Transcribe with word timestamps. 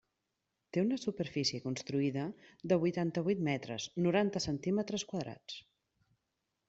Té 0.75 0.83
una 0.85 0.95
superfície 1.01 1.59
construïda 1.65 2.23
de 2.73 2.79
huitanta-huit 2.85 3.45
metres, 3.51 3.87
noranta 4.07 4.45
decímetres 4.49 5.07
quadrats. 5.13 5.61